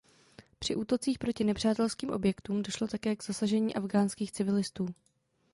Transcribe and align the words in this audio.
Při 0.59 0.75
útocích 0.75 1.19
proti 1.19 1.43
nepřátelským 1.43 2.09
objektům 2.09 2.61
došlo 2.61 2.87
také 2.87 3.15
k 3.15 3.23
zasažení 3.23 3.75
afghánských 3.75 4.31
civilistů. 4.31 4.85